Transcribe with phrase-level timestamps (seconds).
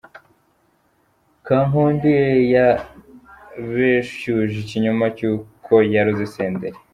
[1.45, 6.79] Kankundiye yabeshyuje ikinyoma cy'uko yaroze Senderi.